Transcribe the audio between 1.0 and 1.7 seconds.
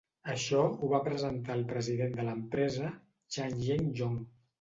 presentar el